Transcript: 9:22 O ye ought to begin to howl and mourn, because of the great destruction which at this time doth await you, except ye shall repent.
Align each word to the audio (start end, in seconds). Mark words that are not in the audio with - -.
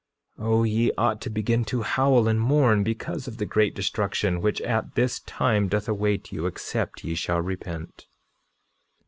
9:22 0.39 0.47
O 0.47 0.63
ye 0.63 0.91
ought 0.97 1.21
to 1.21 1.29
begin 1.29 1.63
to 1.63 1.83
howl 1.83 2.27
and 2.27 2.41
mourn, 2.41 2.81
because 2.81 3.27
of 3.27 3.37
the 3.37 3.45
great 3.45 3.75
destruction 3.75 4.41
which 4.41 4.59
at 4.61 4.95
this 4.95 5.19
time 5.19 5.67
doth 5.67 5.87
await 5.87 6.31
you, 6.31 6.47
except 6.47 7.03
ye 7.03 7.13
shall 7.13 7.39
repent. 7.39 8.07